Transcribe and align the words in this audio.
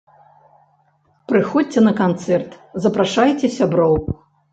Прыходзьце 1.31 1.83
на 1.87 1.93
канцэрт, 1.99 2.55
запрашайце 2.87 3.45
сяброў! 3.59 3.93